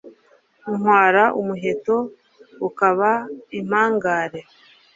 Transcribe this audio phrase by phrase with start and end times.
[0.77, 1.95] ntwara umuheto
[2.67, 3.11] ukaba
[3.59, 4.39] impangare